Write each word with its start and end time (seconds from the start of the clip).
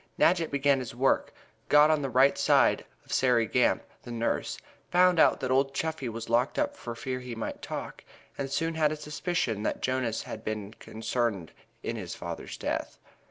Nadgett 0.17 0.49
began 0.49 0.79
his 0.79 0.95
work, 0.95 1.31
got 1.69 1.91
on 1.91 2.01
the 2.01 2.09
right 2.09 2.35
side 2.35 2.83
of 3.05 3.11
Sairey 3.13 3.45
Gamp, 3.45 3.83
the 4.01 4.09
nurse, 4.09 4.57
found 4.89 5.19
out 5.19 5.39
that 5.41 5.51
old 5.51 5.75
Chuffey 5.75 6.09
was 6.09 6.27
locked 6.27 6.57
up 6.57 6.75
for 6.75 6.95
fear 6.95 7.19
he 7.19 7.35
might 7.35 7.61
talk, 7.61 8.03
and 8.35 8.49
soon 8.49 8.73
had 8.73 8.91
a 8.91 8.95
suspicion 8.95 9.61
that 9.61 9.83
Jonas 9.83 10.23
had 10.23 10.43
been 10.43 10.73
concerned 10.73 11.51
in 11.83 11.97
his 11.97 12.15
father's 12.15 12.57
death. 12.57 12.97